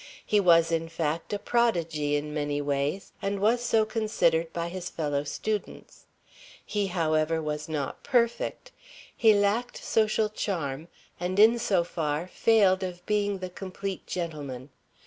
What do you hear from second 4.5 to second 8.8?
by his fellow students. He, however, was not perfect;